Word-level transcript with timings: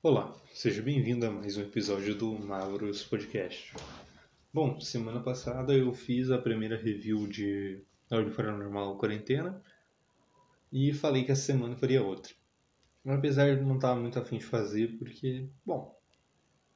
Olá, 0.00 0.32
seja 0.54 0.80
bem-vindo 0.80 1.26
a 1.26 1.30
mais 1.30 1.56
um 1.56 1.62
episódio 1.62 2.14
do 2.14 2.32
Mavros 2.38 3.02
Podcast. 3.02 3.74
Bom, 4.54 4.78
semana 4.78 5.18
passada 5.18 5.74
eu 5.74 5.92
fiz 5.92 6.30
a 6.30 6.38
primeira 6.38 6.76
review 6.76 7.26
de 7.26 7.82
Ordem 8.08 8.32
Paranormal 8.32 8.96
Quarentena 8.96 9.60
e 10.72 10.92
falei 10.92 11.24
que 11.24 11.32
essa 11.32 11.42
semana 11.42 11.74
faria 11.74 12.00
outra. 12.00 12.32
Apesar 13.04 13.56
de 13.56 13.64
não 13.64 13.74
estar 13.74 13.96
muito 13.96 14.20
afim 14.20 14.38
de 14.38 14.44
fazer, 14.44 14.96
porque, 14.98 15.48
bom, 15.66 15.98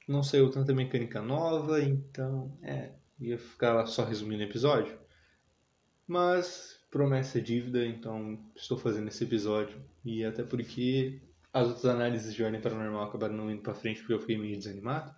não 0.09 0.25
saiu 0.25 0.50
tanta 0.50 0.75
mecânica 0.75 1.23
nova, 1.23 1.80
então, 1.80 2.59
é, 2.61 2.91
ia 3.20 3.39
ficar 3.39 3.86
só 3.86 4.04
resumindo 4.04 4.43
o 4.43 4.46
episódio. 4.46 4.98
Mas 6.09 6.80
promessa 6.91 7.39
é 7.39 7.41
dívida, 7.41 7.86
então 7.86 8.45
estou 8.57 8.77
fazendo 8.77 9.07
esse 9.07 9.23
episódio 9.23 9.80
e 10.04 10.25
até 10.25 10.43
porque 10.43 11.23
as 11.53 11.69
outras 11.69 11.84
análises 11.84 12.34
de 12.34 12.43
ordem 12.43 12.61
paranormal 12.61 13.05
acabaram 13.05 13.34
não 13.34 13.50
indo 13.50 13.62
para 13.62 13.75
frente 13.75 14.01
porque 14.01 14.15
eu 14.15 14.20
fiquei 14.20 14.38
meio 14.38 14.56
desanimado. 14.56 15.15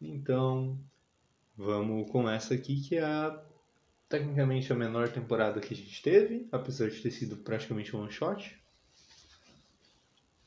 Então, 0.00 0.78
vamos 1.56 2.10
com 2.10 2.28
essa 2.28 2.54
aqui 2.54 2.80
que 2.82 2.96
é 2.96 3.04
a, 3.04 3.42
tecnicamente 4.08 4.70
a 4.72 4.76
menor 4.76 5.08
temporada 5.08 5.60
que 5.60 5.72
a 5.72 5.76
gente 5.76 6.02
teve, 6.02 6.46
apesar 6.52 6.90
de 6.90 7.00
ter 7.00 7.10
sido 7.10 7.36
praticamente 7.38 7.96
um 7.96 8.02
one 8.02 8.12
shot. 8.12 8.60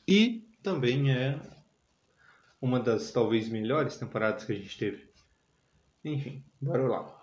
E 0.08 0.48
também 0.62 1.12
é 1.12 1.40
uma 2.62 2.80
das 2.80 3.12
talvez 3.12 3.50
melhores 3.50 3.98
temporadas 3.98 4.44
que 4.44 4.52
a 4.52 4.56
gente 4.56 4.78
teve. 4.78 5.10
Enfim, 6.06 6.44
bora 6.62 6.88
lá. 6.88 7.18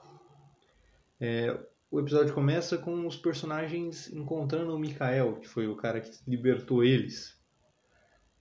É, 1.20 1.58
o 1.90 2.00
episódio 2.00 2.34
começa 2.34 2.76
com 2.76 3.06
os 3.06 3.16
personagens 3.16 4.12
encontrando 4.12 4.74
o 4.74 4.78
Mikael, 4.78 5.36
que 5.36 5.48
foi 5.48 5.68
o 5.68 5.76
cara 5.76 6.00
que 6.00 6.10
libertou 6.26 6.82
eles 6.82 7.37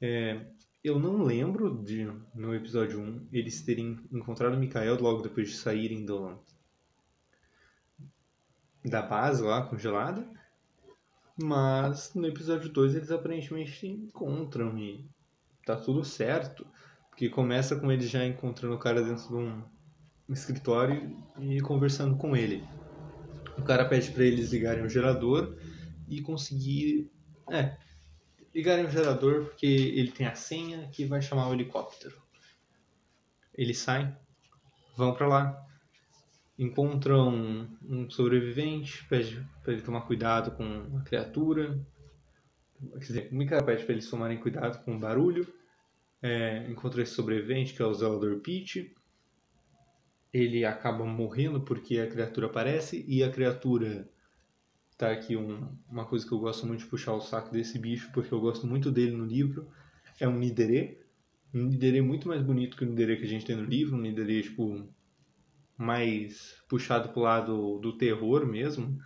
é, 0.01 0.45
eu 0.83 0.99
não 0.99 1.23
lembro 1.23 1.83
de, 1.83 2.11
no 2.33 2.53
episódio 2.55 2.99
1, 2.99 3.27
eles 3.31 3.61
terem 3.61 3.99
encontrado 4.11 4.53
o 4.53 4.57
Mikael 4.57 4.99
logo 5.01 5.21
depois 5.21 5.49
de 5.49 5.55
saírem 5.55 6.05
do, 6.05 6.39
da 8.85 9.01
base 9.01 9.43
lá, 9.43 9.61
congelada. 9.63 10.27
Mas 11.39 12.13
no 12.15 12.25
episódio 12.25 12.69
2 12.69 12.95
eles 12.95 13.11
aparentemente 13.11 13.79
se 13.79 13.87
encontram 13.87 14.77
e 14.77 15.05
tá 15.65 15.75
tudo 15.75 16.03
certo. 16.03 16.65
Porque 17.09 17.29
começa 17.29 17.75
com 17.75 17.91
eles 17.91 18.09
já 18.09 18.25
encontrando 18.25 18.75
o 18.75 18.79
cara 18.79 19.03
dentro 19.03 19.27
de 19.27 19.33
um 19.33 19.63
escritório 20.29 21.15
e 21.39 21.59
conversando 21.61 22.15
com 22.15 22.35
ele. 22.35 22.63
O 23.57 23.63
cara 23.63 23.85
pede 23.85 24.11
para 24.11 24.23
eles 24.23 24.51
ligarem 24.51 24.83
o 24.83 24.89
gerador 24.89 25.57
e 26.07 26.21
conseguir. 26.21 27.11
É, 27.49 27.75
ligarem 28.57 28.85
o 28.85 28.89
gerador 28.89 29.45
porque 29.45 29.67
ele 29.67 30.11
tem 30.11 30.25
a 30.25 30.33
senha 30.33 30.89
que 30.91 31.05
vai 31.05 31.21
chamar 31.21 31.47
o 31.47 31.53
helicóptero. 31.53 32.19
Eles 33.53 33.77
saem, 33.77 34.11
vão 34.95 35.13
para 35.13 35.27
lá, 35.27 35.67
encontram 36.57 37.69
um 37.87 38.09
sobrevivente, 38.09 39.05
pede 39.05 39.47
para 39.61 39.73
ele 39.73 39.83
tomar 39.83 40.01
cuidado 40.01 40.57
com 40.57 40.97
a 40.97 41.03
criatura. 41.03 41.79
Quer 42.93 42.97
dizer, 42.97 43.29
o 43.31 43.35
Mika 43.35 43.63
pede 43.63 43.83
para 43.83 43.93
eles 43.93 44.09
tomarem 44.09 44.39
cuidado 44.39 44.83
com 44.83 44.95
o 44.95 44.99
barulho. 44.99 45.47
É, 46.19 46.67
encontra 46.67 47.03
esse 47.03 47.13
sobrevivente 47.13 47.75
que 47.75 47.81
é 47.83 47.85
o 47.85 47.93
Zelador 47.93 48.39
Peach. 48.39 48.91
Ele 50.33 50.65
acaba 50.65 51.05
morrendo 51.05 51.61
porque 51.61 51.99
a 51.99 52.09
criatura 52.09 52.47
aparece 52.47 53.05
e 53.07 53.23
a 53.23 53.31
criatura 53.31 54.09
tá 54.97 55.11
aqui 55.11 55.37
um, 55.37 55.69
uma 55.89 56.05
coisa 56.05 56.25
que 56.25 56.31
eu 56.33 56.39
gosto 56.39 56.65
muito 56.65 56.79
de 56.79 56.87
puxar 56.87 57.13
o 57.13 57.21
saco 57.21 57.51
desse 57.51 57.77
bicho, 57.77 58.11
porque 58.11 58.33
eu 58.33 58.41
gosto 58.41 58.65
muito 58.65 58.91
dele 58.91 59.11
no 59.11 59.25
livro. 59.25 59.69
É 60.19 60.27
um 60.27 60.37
Nidere. 60.37 60.99
Um 61.53 61.65
Nidere 61.65 62.01
muito 62.01 62.27
mais 62.27 62.41
bonito 62.41 62.75
que 62.75 62.83
o 62.83 62.89
Nidere 62.89 63.17
que 63.17 63.25
a 63.25 63.29
gente 63.29 63.45
tem 63.45 63.55
no 63.55 63.63
livro. 63.63 63.95
Um 63.95 64.01
Nidere, 64.01 64.41
tipo, 64.41 64.89
mais 65.77 66.55
puxado 66.67 67.09
pro 67.09 67.21
lado 67.21 67.77
do 67.79 67.95
terror 67.95 68.45
mesmo. 68.45 68.99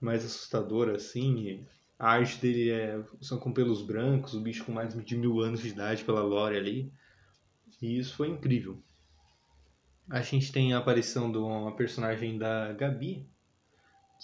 Mais 0.00 0.24
assustador, 0.24 0.88
assim. 0.88 1.66
A 1.98 2.12
arte 2.12 2.40
dele 2.40 2.70
é, 2.70 3.04
são 3.20 3.38
com 3.38 3.52
pelos 3.52 3.82
brancos, 3.82 4.34
o 4.34 4.40
bicho 4.40 4.64
com 4.64 4.72
mais 4.72 4.92
de 5.04 5.16
mil 5.16 5.40
anos 5.40 5.60
de 5.60 5.68
idade 5.68 6.02
pela 6.04 6.22
lore 6.22 6.56
ali. 6.56 6.92
E 7.80 7.98
isso 7.98 8.16
foi 8.16 8.28
incrível. 8.28 8.82
A 10.10 10.20
gente 10.20 10.50
tem 10.50 10.72
a 10.72 10.78
aparição 10.78 11.30
de 11.30 11.38
uma 11.38 11.76
personagem 11.76 12.38
da 12.38 12.72
Gabi, 12.72 13.28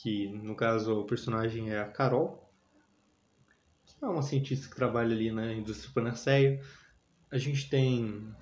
que 0.03 0.29
no 0.29 0.55
caso 0.55 1.01
o 1.01 1.05
personagem 1.05 1.71
é 1.71 1.81
a 1.81 1.89
Carol, 1.89 2.49
que 3.85 4.05
é 4.05 4.07
uma 4.07 4.23
cientista 4.23 4.69
que 4.69 4.77
trabalha 4.77 5.15
ali 5.15 5.31
na 5.33 5.53
indústria 5.53 5.93
panaceia. 5.93 6.63
A 7.31 7.39
gente 7.39 7.69
tem 7.69 8.33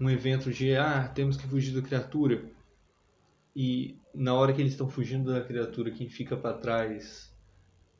um 0.00 0.08
evento 0.08 0.52
de 0.52 0.76
ah, 0.76 1.08
temos 1.08 1.36
que 1.36 1.48
fugir 1.48 1.74
da 1.74 1.86
criatura. 1.86 2.44
E 3.56 3.98
na 4.14 4.34
hora 4.34 4.52
que 4.52 4.60
eles 4.60 4.72
estão 4.72 4.88
fugindo 4.88 5.32
da 5.32 5.42
criatura, 5.42 5.90
quem 5.90 6.08
fica 6.08 6.36
para 6.36 6.58
trás 6.58 7.34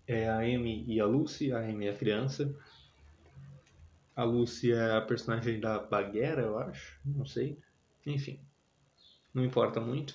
é 0.06 0.28
a 0.28 0.38
Amy 0.38 0.84
e 0.86 1.00
a 1.00 1.06
Lucy. 1.06 1.52
A 1.52 1.60
Amy 1.60 1.86
é 1.86 1.90
a 1.90 1.96
criança. 1.96 2.54
A 4.14 4.22
Lucy 4.22 4.72
é 4.72 4.96
a 4.96 5.00
personagem 5.00 5.58
da 5.58 5.80
Baguera, 5.80 6.42
eu 6.42 6.58
acho. 6.58 7.00
Não 7.04 7.26
sei. 7.26 7.58
Enfim, 8.06 8.40
não 9.32 9.44
importa 9.44 9.80
muito. 9.80 10.14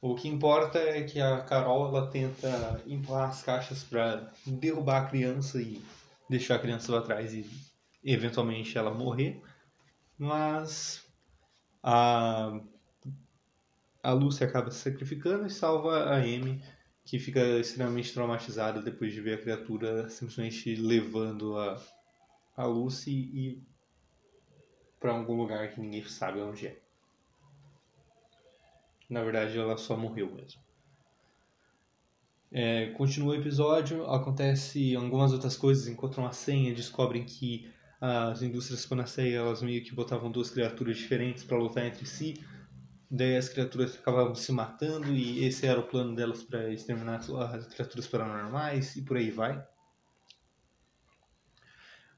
O 0.00 0.14
que 0.14 0.28
importa 0.28 0.78
é 0.78 1.02
que 1.02 1.20
a 1.20 1.40
Carol 1.40 1.88
ela 1.88 2.08
tenta 2.08 2.82
empurrar 2.86 3.30
as 3.30 3.42
caixas 3.42 3.82
para 3.82 4.32
derrubar 4.46 5.02
a 5.02 5.06
criança 5.06 5.60
e 5.60 5.82
deixar 6.30 6.54
a 6.54 6.58
criança 6.60 6.92
lá 6.92 6.98
atrás 6.98 7.34
e 7.34 7.44
eventualmente 8.04 8.78
ela 8.78 8.92
morrer. 8.92 9.42
Mas 10.16 11.04
a 11.82 12.60
a 14.02 14.12
Lucy 14.12 14.44
acaba 14.44 14.70
se 14.70 14.78
sacrificando 14.78 15.46
e 15.46 15.50
salva 15.50 16.04
a 16.04 16.16
Amy, 16.16 16.62
que 17.04 17.18
fica 17.18 17.40
extremamente 17.58 18.12
traumatizada 18.14 18.80
depois 18.80 19.12
de 19.12 19.20
ver 19.20 19.34
a 19.34 19.42
criatura 19.42 20.08
simplesmente 20.08 20.74
levando 20.76 21.58
a, 21.58 21.82
a 22.56 22.64
Lucy 22.64 23.10
e 23.10 23.62
para 25.00 25.12
algum 25.12 25.36
lugar 25.36 25.70
que 25.72 25.80
ninguém 25.80 26.04
sabe 26.04 26.40
onde 26.40 26.68
é. 26.68 26.87
Na 29.08 29.22
verdade, 29.22 29.58
ela 29.58 29.76
só 29.76 29.96
morreu 29.96 30.34
mesmo. 30.34 30.60
É, 32.50 32.86
continua 32.92 33.34
o 33.34 33.38
episódio, 33.38 34.06
acontece 34.06 34.96
algumas 34.96 35.32
outras 35.32 35.56
coisas, 35.56 35.86
encontram 35.86 36.26
a 36.26 36.32
senha, 36.32 36.74
descobrem 36.74 37.24
que 37.24 37.70
as 38.00 38.42
indústrias 38.42 38.86
Panaceia 38.86 39.38
elas 39.38 39.60
meio 39.60 39.82
que 39.82 39.94
botavam 39.94 40.30
duas 40.30 40.50
criaturas 40.50 40.96
diferentes 40.96 41.44
para 41.44 41.58
lutar 41.58 41.84
entre 41.84 42.06
si. 42.06 42.34
Daí 43.10 43.36
as 43.36 43.48
criaturas 43.48 43.96
acabavam 43.96 44.34
se 44.34 44.52
matando 44.52 45.08
e 45.08 45.44
esse 45.44 45.66
era 45.66 45.80
o 45.80 45.86
plano 45.86 46.14
delas 46.14 46.42
para 46.42 46.70
exterminar 46.72 47.16
as 47.16 47.66
criaturas 47.66 48.06
paranormais 48.06 48.96
e 48.96 49.02
por 49.02 49.16
aí 49.16 49.30
vai. 49.30 49.62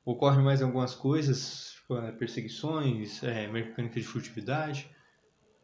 Ocorre 0.04 0.42
mais 0.42 0.62
algumas 0.62 0.94
coisas, 0.94 1.72
tipo, 1.72 1.96
é, 1.96 2.12
perseguições, 2.12 3.22
é, 3.22 3.46
mecânica 3.46 4.00
de 4.00 4.06
furtividade. 4.06 4.90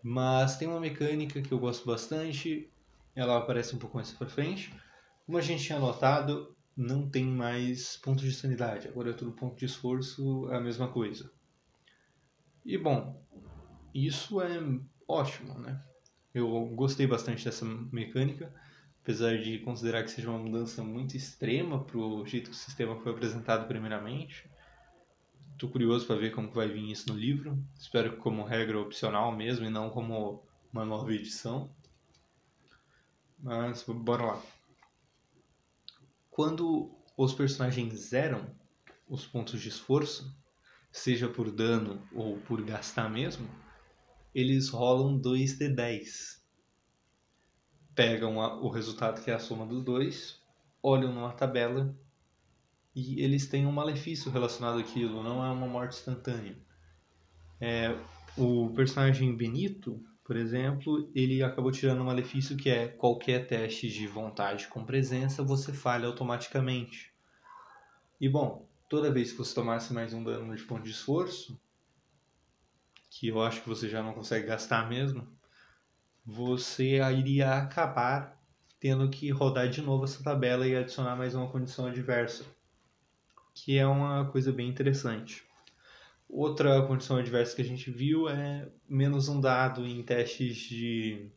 Mas 0.08 0.56
tem 0.56 0.68
uma 0.68 0.78
mecânica 0.78 1.42
que 1.42 1.50
eu 1.50 1.58
gosto 1.58 1.84
bastante, 1.84 2.72
ela 3.12 3.38
aparece 3.38 3.74
um 3.74 3.78
pouco 3.80 3.96
mais 3.96 4.12
pra 4.12 4.28
frente. 4.28 4.72
Como 5.26 5.36
a 5.36 5.40
gente 5.40 5.64
tinha 5.64 5.80
notado, 5.80 6.56
não 6.76 7.10
tem 7.10 7.24
mais 7.24 7.96
pontos 7.96 8.22
de 8.22 8.32
sanidade, 8.32 8.86
agora 8.86 9.10
é 9.10 9.12
tudo 9.12 9.32
ponto 9.32 9.56
de 9.56 9.64
esforço, 9.64 10.48
é 10.52 10.58
a 10.58 10.60
mesma 10.60 10.86
coisa. 10.86 11.28
E 12.64 12.78
bom, 12.78 13.20
isso 13.92 14.40
é 14.40 14.60
ótimo, 15.08 15.58
né? 15.58 15.82
Eu 16.32 16.66
gostei 16.76 17.08
bastante 17.08 17.44
dessa 17.44 17.64
mecânica, 17.64 18.54
apesar 19.02 19.36
de 19.38 19.58
considerar 19.58 20.04
que 20.04 20.10
seja 20.12 20.30
uma 20.30 20.38
mudança 20.38 20.84
muito 20.84 21.16
extrema 21.16 21.82
para 21.82 21.98
o 21.98 22.24
jeito 22.24 22.50
que 22.50 22.56
o 22.56 22.60
sistema 22.60 22.94
foi 23.00 23.10
apresentado 23.10 23.66
primeiramente. 23.66 24.48
Tô 25.58 25.68
curioso 25.68 26.06
para 26.06 26.16
ver 26.16 26.32
como 26.32 26.50
vai 26.50 26.68
vir 26.68 26.90
isso 26.90 27.08
no 27.08 27.18
livro. 27.18 27.58
Espero 27.78 28.12
que 28.12 28.18
como 28.18 28.44
regra 28.44 28.78
opcional 28.78 29.34
mesmo 29.34 29.64
e 29.64 29.70
não 29.70 29.88
como 29.88 30.44
uma 30.70 30.84
nova 30.84 31.10
edição. 31.10 31.74
Mas 33.38 33.82
bora 33.82 34.26
lá. 34.26 34.42
Quando 36.30 36.94
os 37.16 37.32
personagens 37.32 37.94
zeram 37.94 38.54
os 39.08 39.26
pontos 39.26 39.58
de 39.62 39.70
esforço, 39.70 40.36
seja 40.92 41.26
por 41.26 41.50
dano 41.50 42.06
ou 42.12 42.36
por 42.40 42.62
gastar 42.62 43.08
mesmo, 43.08 43.48
eles 44.34 44.68
rolam 44.68 45.18
2d10. 45.18 46.38
Pegam 47.94 48.42
a, 48.42 48.60
o 48.60 48.68
resultado 48.68 49.22
que 49.22 49.30
é 49.30 49.34
a 49.34 49.38
soma 49.38 49.64
dos 49.64 49.82
dois, 49.82 50.38
olham 50.82 51.14
numa 51.14 51.32
tabela 51.32 51.98
e 52.96 53.20
eles 53.22 53.46
têm 53.46 53.66
um 53.66 53.72
malefício 53.72 54.30
relacionado 54.30 54.78
àquilo, 54.78 55.22
não 55.22 55.44
é 55.44 55.50
uma 55.50 55.66
morte 55.66 55.98
instantânea. 55.98 56.56
É, 57.60 57.94
o 58.38 58.70
personagem 58.70 59.36
Benito, 59.36 60.02
por 60.24 60.34
exemplo, 60.34 61.10
ele 61.14 61.42
acabou 61.42 61.70
tirando 61.70 62.00
um 62.00 62.06
malefício 62.06 62.56
que 62.56 62.70
é 62.70 62.88
qualquer 62.88 63.46
teste 63.46 63.90
de 63.90 64.06
vontade 64.06 64.66
com 64.68 64.82
presença 64.82 65.44
você 65.44 65.74
falha 65.74 66.06
automaticamente. 66.06 67.12
E 68.18 68.30
bom, 68.30 68.66
toda 68.88 69.12
vez 69.12 69.30
que 69.30 69.38
você 69.38 69.54
tomasse 69.54 69.92
mais 69.92 70.14
um 70.14 70.24
dano 70.24 70.56
de 70.56 70.62
ponto 70.62 70.82
de 70.82 70.90
esforço, 70.90 71.60
que 73.10 73.28
eu 73.28 73.42
acho 73.42 73.60
que 73.60 73.68
você 73.68 73.90
já 73.90 74.02
não 74.02 74.14
consegue 74.14 74.46
gastar 74.46 74.88
mesmo, 74.88 75.28
você 76.24 76.98
iria 77.12 77.58
acabar 77.58 78.42
tendo 78.80 79.10
que 79.10 79.30
rodar 79.30 79.68
de 79.68 79.82
novo 79.82 80.04
essa 80.04 80.22
tabela 80.22 80.66
e 80.66 80.74
adicionar 80.74 81.14
mais 81.14 81.34
uma 81.34 81.50
condição 81.50 81.86
adversa, 81.86 82.55
que 83.56 83.78
é 83.78 83.86
uma 83.86 84.26
coisa 84.26 84.52
bem 84.52 84.68
interessante. 84.68 85.42
Outra 86.28 86.86
condição 86.86 87.16
adversa 87.16 87.56
que 87.56 87.62
a 87.62 87.64
gente 87.64 87.90
viu 87.90 88.28
é 88.28 88.68
menos 88.86 89.28
um 89.28 89.40
dado 89.40 89.86
em 89.86 90.02
testes 90.02 90.56
de 90.56 91.30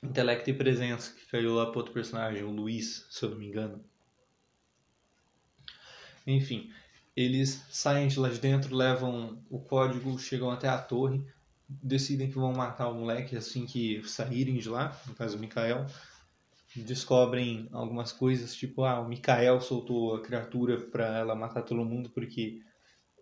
intelecto 0.00 0.48
e 0.48 0.54
presença, 0.54 1.12
que 1.12 1.26
caiu 1.26 1.54
lá 1.54 1.66
para 1.66 1.78
outro 1.78 1.92
personagem, 1.92 2.44
o 2.44 2.50
Luiz, 2.50 3.06
se 3.10 3.24
eu 3.24 3.30
não 3.30 3.38
me 3.38 3.46
engano. 3.48 3.84
Enfim, 6.24 6.70
eles 7.16 7.64
saem 7.68 8.06
de 8.06 8.20
lá 8.20 8.28
de 8.28 8.38
dentro, 8.38 8.74
levam 8.74 9.44
o 9.50 9.58
código, 9.58 10.16
chegam 10.18 10.50
até 10.52 10.68
a 10.68 10.78
torre, 10.78 11.26
decidem 11.68 12.28
que 12.28 12.36
vão 12.36 12.52
matar 12.52 12.88
o 12.88 12.94
moleque 12.94 13.36
assim 13.36 13.66
que 13.66 14.02
saírem 14.04 14.58
de 14.58 14.68
lá, 14.68 14.96
no 15.06 15.14
caso 15.14 15.36
o 15.36 15.40
Mikael. 15.40 15.84
Descobrem 16.76 17.68
algumas 17.72 18.12
coisas, 18.12 18.54
tipo, 18.54 18.84
ah, 18.84 19.00
o 19.00 19.08
Mikael 19.08 19.60
soltou 19.60 20.16
a 20.16 20.22
criatura 20.22 20.80
para 20.80 21.18
ela 21.18 21.34
matar 21.34 21.62
todo 21.62 21.84
mundo 21.84 22.10
porque 22.10 22.60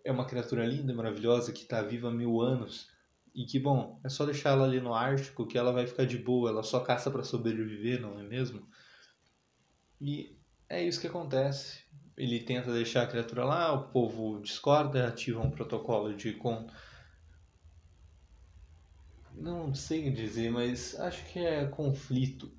é 0.05 0.11
uma 0.11 0.25
criatura 0.25 0.65
linda, 0.65 0.95
maravilhosa, 0.95 1.53
que 1.53 1.63
está 1.63 1.83
viva 1.83 2.09
há 2.09 2.13
mil 2.13 2.41
anos. 2.41 2.91
E 3.35 3.45
que, 3.45 3.59
bom, 3.59 4.01
é 4.05 4.09
só 4.09 4.25
deixar 4.25 4.51
ela 4.51 4.65
ali 4.65 4.81
no 4.81 4.95
Ártico 4.95 5.47
que 5.47 5.59
ela 5.59 5.73
vai 5.73 5.87
ficar 5.87 6.05
de 6.05 6.19
boa, 6.19 6.51
ela 6.51 6.63
só 6.63 6.81
caça 6.81 7.11
para 7.11 7.25
sobreviver, 7.25 8.01
não 8.01 8.19
é 8.19 8.23
mesmo? 8.23 8.67
E 10.01 10.37
é 10.69 10.83
isso 10.83 11.01
que 11.01 11.07
acontece 11.07 11.83
ele 12.17 12.41
tenta 12.41 12.73
deixar 12.73 13.03
a 13.03 13.07
criatura 13.07 13.45
lá, 13.45 13.73
o 13.73 13.89
povo 13.89 14.41
discorda, 14.41 15.09
ativa 15.09 15.41
um 15.41 15.51
protocolo 15.51 16.15
de 16.15 16.33
con... 16.35 16.67
não 19.35 19.75
sei 19.75 20.11
dizer, 20.11 20.51
mas 20.51 20.99
acho 21.01 21.25
que 21.27 21.39
é 21.39 21.67
conflito. 21.67 22.53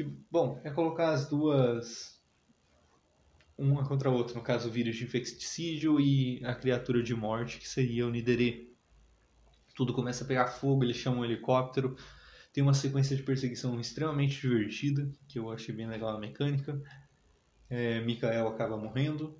Que 0.00 0.04
bom, 0.30 0.58
é 0.64 0.70
colocar 0.70 1.10
as 1.10 1.28
duas 1.28 2.18
uma 3.58 3.86
contra 3.86 4.08
a 4.08 4.12
outra, 4.12 4.34
no 4.34 4.40
caso 4.40 4.70
o 4.70 4.72
vírus 4.72 4.96
de 4.96 5.04
infecticídio 5.04 6.00
e 6.00 6.42
a 6.42 6.54
criatura 6.54 7.02
de 7.02 7.14
morte, 7.14 7.58
que 7.58 7.68
seria 7.68 8.06
o 8.06 8.10
Nidere. 8.10 8.74
Tudo 9.74 9.92
começa 9.92 10.24
a 10.24 10.26
pegar 10.26 10.46
fogo, 10.46 10.84
eles 10.84 10.96
chamam 10.96 11.20
um 11.20 11.24
helicóptero. 11.26 11.98
Tem 12.50 12.62
uma 12.62 12.72
sequência 12.72 13.14
de 13.14 13.22
perseguição 13.22 13.78
extremamente 13.78 14.40
divertida, 14.40 15.06
que 15.28 15.38
eu 15.38 15.50
achei 15.50 15.74
bem 15.74 15.86
legal 15.86 16.16
a 16.16 16.18
mecânica 16.18 16.82
é, 17.68 18.00
Mikael 18.00 18.48
acaba 18.48 18.78
morrendo. 18.78 19.38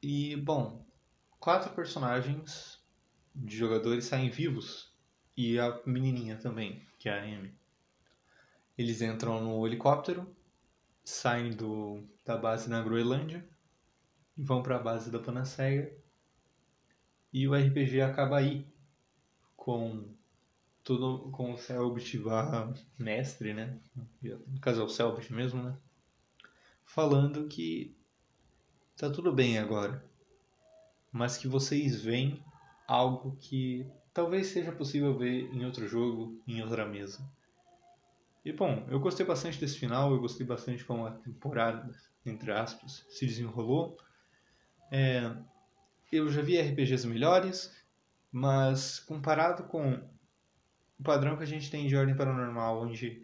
E, 0.00 0.36
bom, 0.36 0.86
quatro 1.40 1.74
personagens 1.74 2.80
de 3.34 3.56
jogadores 3.56 4.04
saem 4.04 4.30
vivos. 4.30 4.94
E 5.36 5.58
a 5.58 5.82
menininha 5.84 6.36
também, 6.36 6.86
que 6.96 7.08
é 7.08 7.18
a 7.18 7.24
Amy. 7.24 7.59
Eles 8.80 9.02
entram 9.02 9.42
no 9.42 9.66
helicóptero, 9.66 10.34
saem 11.04 11.50
do, 11.50 12.02
da 12.24 12.36
base 12.36 12.70
na 12.70 12.82
Groenlândia, 12.82 13.46
vão 14.36 14.62
para 14.62 14.76
a 14.76 14.82
base 14.82 15.10
da 15.10 15.18
Panaceia. 15.18 15.94
E 17.32 17.46
o 17.46 17.54
RPG 17.54 18.00
acaba 18.00 18.38
aí, 18.38 18.66
com 19.56 20.14
tudo 20.82 21.30
com 21.30 21.52
o 21.52 21.58
Selbit 21.58 22.20
mestre, 22.98 23.52
né? 23.52 23.78
No 24.22 24.60
caso 24.60 24.80
é 24.80 24.84
o 24.84 24.88
Selbit 24.88 25.32
mesmo, 25.32 25.62
né? 25.62 25.76
falando 26.90 27.46
que 27.46 27.96
tá 28.96 29.08
tudo 29.08 29.32
bem 29.32 29.58
agora, 29.58 30.04
mas 31.12 31.36
que 31.36 31.46
vocês 31.46 32.00
veem 32.00 32.42
algo 32.86 33.36
que 33.38 33.86
talvez 34.12 34.48
seja 34.48 34.72
possível 34.72 35.16
ver 35.16 35.54
em 35.54 35.64
outro 35.64 35.86
jogo, 35.86 36.42
em 36.48 36.60
outra 36.62 36.84
mesa. 36.84 37.22
E 38.42 38.52
bom, 38.52 38.86
eu 38.88 38.98
gostei 38.98 39.26
bastante 39.26 39.60
desse 39.60 39.78
final, 39.78 40.12
eu 40.12 40.20
gostei 40.20 40.46
bastante 40.46 40.82
como 40.84 41.06
a 41.06 41.12
temporada, 41.12 41.94
entre 42.24 42.50
aspas, 42.50 43.04
se 43.10 43.26
desenrolou. 43.26 43.98
É, 44.90 45.30
eu 46.10 46.30
já 46.30 46.40
vi 46.40 46.58
RPGs 46.58 47.06
melhores, 47.06 47.70
mas 48.32 48.98
comparado 48.98 49.64
com 49.64 49.92
o 50.98 51.02
padrão 51.02 51.36
que 51.36 51.42
a 51.42 51.46
gente 51.46 51.70
tem 51.70 51.86
de 51.86 51.94
Ordem 51.94 52.16
Paranormal, 52.16 52.82
onde 52.82 53.22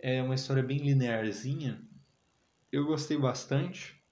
é 0.00 0.22
uma 0.22 0.34
história 0.34 0.62
bem 0.62 0.78
linearzinha, 0.78 1.82
eu 2.72 2.86
gostei 2.86 3.18
bastante. 3.18 4.02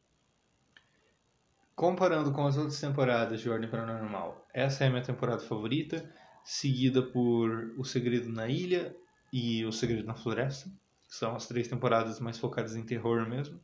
Comparando 1.75 2.33
com 2.33 2.47
as 2.47 2.59
outras 2.59 2.79
temporadas 2.79 3.41
de 3.41 3.49
Ordem 3.49 3.69
Paranormal, 3.69 4.47
essa 4.53 4.85
é 4.85 4.89
a 4.89 4.91
minha 4.91 5.03
temporada 5.03 5.41
favorita, 5.41 6.15
seguida 6.45 7.03
por 7.03 7.75
O 7.79 7.85
Segredo 7.85 8.29
na 8.29 8.47
Ilha 8.47 8.95
e 9.33 9.65
O 9.65 9.73
Segredo 9.73 10.07
na 10.07 10.15
Floresta, 10.15 10.69
que 11.09 11.15
são 11.15 11.35
as 11.35 11.47
três 11.47 11.67
temporadas 11.69 12.21
mais 12.21 12.39
focadas 12.39 12.77
em 12.77 12.85
terror 12.85 13.29
mesmo. 13.29 13.61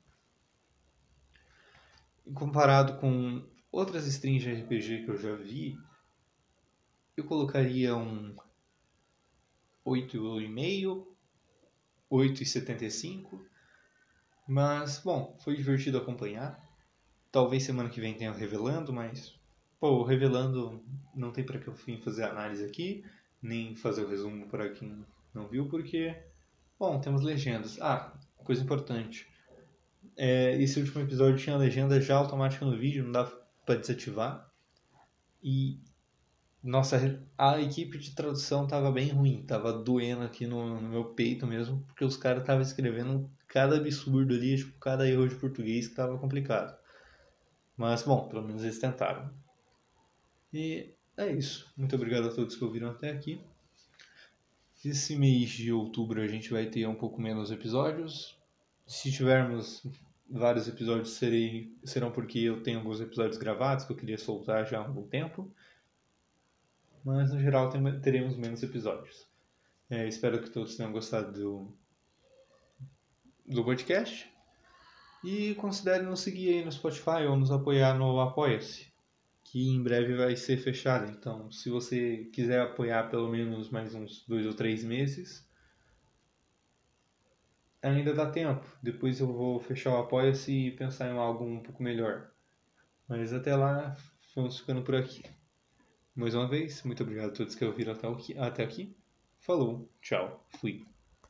Comparado 2.34 2.98
com 2.98 3.46
outras 3.70 4.06
strings 4.06 4.42
de 4.42 4.52
RPG 4.52 5.04
que 5.04 5.10
eu 5.10 5.18
já 5.18 5.34
vi, 5.34 5.78
eu 7.16 7.24
colocaria 7.24 7.94
um 7.96 8.34
8,5, 9.84 11.06
8,75 12.10 13.48
mas, 14.48 14.98
bom, 15.00 15.36
foi 15.40 15.56
divertido 15.56 15.98
acompanhar. 15.98 16.58
Talvez 17.30 17.64
semana 17.64 17.90
que 17.90 18.00
vem 18.00 18.14
tenha 18.14 18.32
revelando, 18.32 18.94
mas, 18.94 19.38
pô, 19.78 20.02
revelando 20.02 20.82
não 21.14 21.30
tem 21.30 21.44
para 21.44 21.58
que 21.58 21.68
eu 21.68 21.74
fim 21.74 22.00
fazer 22.00 22.24
análise 22.24 22.64
aqui, 22.64 23.04
nem 23.42 23.76
fazer 23.76 24.04
o 24.04 24.08
resumo 24.08 24.48
para 24.48 24.70
quem 24.70 25.04
não 25.34 25.48
viu, 25.48 25.68
porque, 25.68 26.14
bom, 26.78 27.00
temos 27.00 27.22
legendas. 27.22 27.80
Ah, 27.80 28.12
coisa 28.44 28.62
importante. 28.62 29.26
É, 30.16 30.60
esse 30.60 30.80
último 30.80 31.02
episódio 31.02 31.38
tinha 31.38 31.56
legenda 31.56 32.00
já 32.00 32.16
automática 32.16 32.64
no 32.64 32.76
vídeo, 32.76 33.04
não 33.04 33.12
dá 33.12 33.24
para 33.64 33.76
desativar. 33.76 34.50
E 35.42 35.80
nossa, 36.62 37.20
a 37.36 37.60
equipe 37.60 37.98
de 37.98 38.14
tradução 38.14 38.66
tava 38.66 38.90
bem 38.90 39.10
ruim, 39.10 39.44
tava 39.46 39.72
doendo 39.72 40.22
aqui 40.22 40.46
no, 40.46 40.80
no 40.80 40.88
meu 40.88 41.04
peito 41.04 41.46
mesmo, 41.46 41.82
porque 41.86 42.04
os 42.04 42.16
caras 42.16 42.42
estavam 42.42 42.62
escrevendo 42.62 43.30
cada 43.46 43.76
absurdo 43.76 44.34
ali, 44.34 44.56
tipo, 44.56 44.78
cada 44.78 45.08
erro 45.08 45.28
de 45.28 45.36
português 45.36 45.88
que 45.88 45.94
tava 45.94 46.18
complicado. 46.18 46.76
Mas, 47.76 48.02
bom, 48.02 48.28
pelo 48.28 48.42
menos 48.42 48.62
eles 48.64 48.78
tentaram. 48.78 49.30
E 50.52 50.92
é 51.16 51.30
isso. 51.32 51.72
Muito 51.76 51.94
obrigado 51.94 52.28
a 52.28 52.34
todos 52.34 52.56
que 52.56 52.64
ouviram 52.64 52.90
até 52.90 53.10
aqui. 53.10 53.40
Esse 54.84 55.16
mês 55.16 55.50
de 55.50 55.72
outubro 55.72 56.20
a 56.20 56.28
gente 56.28 56.50
vai 56.50 56.66
ter 56.66 56.86
um 56.86 56.94
pouco 56.94 57.20
menos 57.20 57.50
episódios. 57.50 58.38
Se 58.86 59.10
tivermos 59.10 59.84
vários 60.30 60.68
episódios, 60.68 61.10
serei, 61.10 61.76
serão 61.84 62.12
porque 62.12 62.38
eu 62.38 62.62
tenho 62.62 62.78
alguns 62.78 63.00
episódios 63.00 63.36
gravados 63.36 63.84
que 63.84 63.92
eu 63.92 63.96
queria 63.96 64.16
soltar 64.16 64.66
já 64.66 64.78
há 64.78 64.86
algum 64.86 65.06
tempo. 65.06 65.50
Mas 67.04 67.32
no 67.32 67.40
geral 67.40 67.70
teremos 68.02 68.36
menos 68.36 68.62
episódios. 68.62 69.26
É, 69.90 70.06
espero 70.06 70.42
que 70.42 70.50
todos 70.50 70.76
tenham 70.76 70.92
gostado 70.92 71.32
do, 71.32 71.72
do 73.46 73.64
podcast. 73.64 74.30
E 75.24 75.54
considere 75.56 76.04
nos 76.04 76.20
seguir 76.20 76.50
aí 76.50 76.64
no 76.64 76.70
Spotify 76.70 77.26
ou 77.28 77.36
nos 77.36 77.50
apoiar 77.50 77.98
no 77.98 78.20
Apoia-se, 78.20 78.87
que 79.50 79.68
em 79.68 79.82
breve 79.82 80.14
vai 80.14 80.36
ser 80.36 80.58
fechado. 80.58 81.10
Então, 81.10 81.50
se 81.50 81.70
você 81.70 82.28
quiser 82.32 82.60
apoiar 82.60 83.08
pelo 83.10 83.28
menos 83.28 83.70
mais 83.70 83.94
uns 83.94 84.24
dois 84.26 84.46
ou 84.46 84.52
três 84.54 84.84
meses, 84.84 85.48
ainda 87.82 88.12
dá 88.14 88.30
tempo. 88.30 88.64
Depois 88.82 89.20
eu 89.20 89.26
vou 89.32 89.58
fechar 89.58 89.92
o 89.92 89.98
Apoia-se 89.98 90.52
e 90.52 90.70
pensar 90.72 91.08
em 91.08 91.16
algo 91.16 91.44
um 91.44 91.62
pouco 91.62 91.82
melhor. 91.82 92.30
Mas 93.08 93.32
até 93.32 93.56
lá, 93.56 93.96
vamos 94.34 94.58
ficando 94.58 94.82
por 94.82 94.94
aqui. 94.94 95.22
Mais 96.14 96.34
uma 96.34 96.48
vez, 96.48 96.82
muito 96.82 97.02
obrigado 97.02 97.30
a 97.30 97.34
todos 97.34 97.54
que 97.54 97.64
ouviram 97.64 97.96
até 98.38 98.62
aqui. 98.62 98.96
Falou, 99.38 99.90
tchau, 100.02 100.44
fui. 100.60 100.84